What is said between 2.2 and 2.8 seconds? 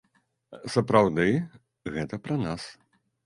пра нас.